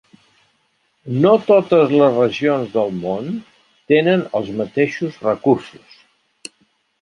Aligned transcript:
No 1.25 1.33
totes 1.49 1.93
les 1.99 2.17
regions 2.21 2.71
del 2.77 2.95
món 3.03 3.29
tenen 3.93 4.25
els 4.41 4.51
mateixos 4.63 5.21
recursos. 5.29 6.01